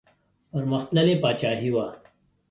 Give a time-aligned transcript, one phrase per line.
[0.51, 1.85] پرمختللې پاچاهي وه.